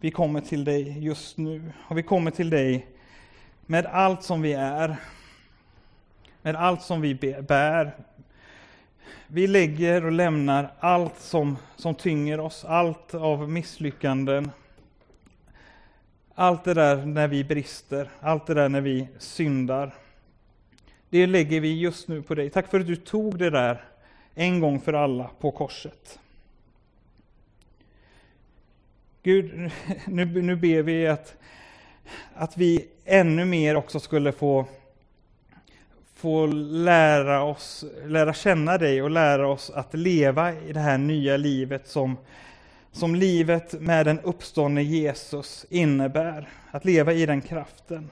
vi 0.00 0.10
kommer 0.10 0.40
till 0.40 0.64
dig 0.64 1.04
just 1.04 1.38
nu 1.38 1.72
och 1.88 1.98
vi 1.98 2.02
kommer 2.02 2.30
till 2.30 2.50
dig 2.50 2.86
med 3.72 3.86
allt 3.86 4.22
som 4.22 4.42
vi 4.42 4.52
är, 4.52 4.96
med 6.42 6.56
allt 6.56 6.82
som 6.82 7.00
vi 7.00 7.14
bär. 7.48 7.92
Vi 9.26 9.46
lägger 9.46 10.04
och 10.04 10.12
lämnar 10.12 10.72
allt 10.80 11.18
som, 11.18 11.56
som 11.76 11.94
tynger 11.94 12.40
oss, 12.40 12.64
allt 12.64 13.14
av 13.14 13.50
misslyckanden, 13.50 14.50
allt 16.34 16.64
det 16.64 16.74
där 16.74 17.06
när 17.06 17.28
vi 17.28 17.44
brister, 17.44 18.10
allt 18.20 18.46
det 18.46 18.54
där 18.54 18.68
när 18.68 18.80
vi 18.80 19.08
syndar. 19.18 19.94
Det 21.08 21.26
lägger 21.26 21.60
vi 21.60 21.80
just 21.80 22.08
nu 22.08 22.22
på 22.22 22.34
dig. 22.34 22.50
Tack 22.50 22.68
för 22.68 22.80
att 22.80 22.86
du 22.86 22.96
tog 22.96 23.38
det 23.38 23.50
där 23.50 23.84
en 24.34 24.60
gång 24.60 24.80
för 24.80 24.92
alla 24.92 25.30
på 25.40 25.50
korset. 25.50 26.18
Gud, 29.22 29.70
nu, 30.06 30.24
nu 30.24 30.56
ber 30.56 30.82
vi 30.82 31.06
att, 31.06 31.36
att 32.34 32.56
vi 32.56 32.88
ännu 33.04 33.44
mer 33.44 33.76
också 33.76 34.00
skulle 34.00 34.32
få, 34.32 34.66
få 36.14 36.46
lära 36.46 37.42
oss, 37.42 37.84
lära 38.06 38.34
känna 38.34 38.78
dig 38.78 39.02
och 39.02 39.10
lära 39.10 39.48
oss 39.48 39.70
att 39.70 39.94
leva 39.94 40.52
i 40.52 40.72
det 40.72 40.80
här 40.80 40.98
nya 40.98 41.36
livet 41.36 41.88
som, 41.88 42.16
som 42.92 43.14
livet 43.14 43.80
med 43.80 44.06
den 44.06 44.20
uppståndne 44.20 44.82
Jesus 44.82 45.66
innebär. 45.70 46.48
Att 46.70 46.84
leva 46.84 47.12
i 47.12 47.26
den 47.26 47.40
kraften. 47.40 48.10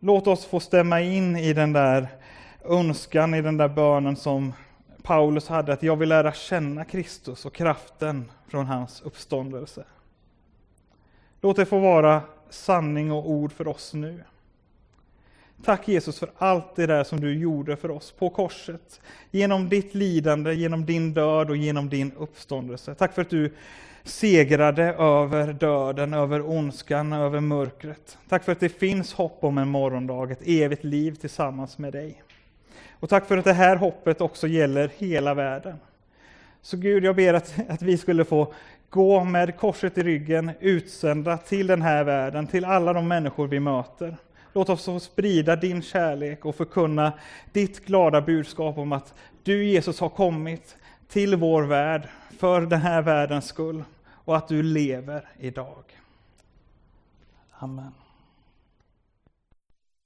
Låt 0.00 0.26
oss 0.26 0.44
få 0.46 0.60
stämma 0.60 1.00
in 1.00 1.36
i 1.36 1.52
den 1.52 1.72
där 1.72 2.08
önskan, 2.64 3.34
i 3.34 3.42
den 3.42 3.56
där 3.56 3.68
bönen 3.68 4.16
som 4.16 4.52
Paulus 5.02 5.48
hade, 5.48 5.72
att 5.72 5.82
jag 5.82 5.96
vill 5.96 6.08
lära 6.08 6.32
känna 6.32 6.84
Kristus 6.84 7.46
och 7.46 7.54
kraften 7.54 8.30
från 8.48 8.66
hans 8.66 9.00
uppståndelse. 9.00 9.84
Låt 11.40 11.56
det 11.56 11.66
få 11.66 11.78
vara 11.78 12.22
sanning 12.50 13.12
och 13.12 13.30
ord 13.30 13.52
för 13.52 13.68
oss 13.68 13.94
nu. 13.94 14.20
Tack 15.64 15.88
Jesus 15.88 16.18
för 16.18 16.30
allt 16.38 16.76
det 16.76 16.86
där 16.86 17.04
som 17.04 17.20
du 17.20 17.38
gjorde 17.38 17.76
för 17.76 17.90
oss 17.90 18.12
på 18.12 18.30
korset. 18.30 19.00
Genom 19.30 19.68
ditt 19.68 19.94
lidande, 19.94 20.54
genom 20.54 20.86
din 20.86 21.14
död 21.14 21.50
och 21.50 21.56
genom 21.56 21.88
din 21.88 22.12
uppståndelse. 22.18 22.94
Tack 22.94 23.14
för 23.14 23.22
att 23.22 23.30
du 23.30 23.52
segrade 24.04 24.84
över 24.84 25.52
döden, 25.52 26.14
över 26.14 26.50
ondskan, 26.50 27.12
över 27.12 27.40
mörkret. 27.40 28.18
Tack 28.28 28.44
för 28.44 28.52
att 28.52 28.60
det 28.60 28.68
finns 28.68 29.12
hopp 29.12 29.44
om 29.44 29.58
en 29.58 29.68
morgondag, 29.68 30.32
ett 30.32 30.42
evigt 30.48 30.84
liv 30.84 31.14
tillsammans 31.14 31.78
med 31.78 31.92
dig. 31.92 32.22
Och 32.90 33.08
tack 33.08 33.26
för 33.26 33.38
att 33.38 33.44
det 33.44 33.52
här 33.52 33.76
hoppet 33.76 34.20
också 34.20 34.46
gäller 34.46 34.90
hela 34.96 35.34
världen. 35.34 35.76
Så 36.62 36.76
Gud, 36.76 37.04
jag 37.04 37.16
ber 37.16 37.34
att, 37.34 37.54
att 37.68 37.82
vi 37.82 37.98
skulle 37.98 38.24
få 38.24 38.52
gå 38.90 39.24
med 39.24 39.56
korset 39.56 39.98
i 39.98 40.02
ryggen, 40.02 40.50
utsända 40.60 41.36
till 41.36 41.66
den 41.66 41.82
här 41.82 42.04
världen, 42.04 42.46
till 42.46 42.64
alla 42.64 42.92
de 42.92 43.08
människor 43.08 43.46
vi 43.46 43.60
möter. 43.60 44.16
Låt 44.52 44.68
oss 44.68 44.84
få 44.84 45.00
sprida 45.00 45.56
din 45.56 45.82
kärlek 45.82 46.44
och 46.44 46.56
förkunna 46.56 47.12
ditt 47.52 47.86
glada 47.86 48.20
budskap 48.20 48.78
om 48.78 48.92
att 48.92 49.14
du 49.42 49.64
Jesus 49.64 50.00
har 50.00 50.08
kommit 50.08 50.76
till 51.08 51.36
vår 51.36 51.62
värld 51.62 52.08
för 52.38 52.60
den 52.60 52.80
här 52.80 53.02
världens 53.02 53.46
skull 53.46 53.84
och 54.08 54.36
att 54.36 54.48
du 54.48 54.62
lever 54.62 55.28
idag. 55.38 55.84
Amen. 57.58 57.92